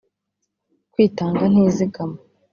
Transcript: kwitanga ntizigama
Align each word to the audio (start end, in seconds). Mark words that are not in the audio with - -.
kwitanga 0.91 1.43
ntizigama 1.51 2.17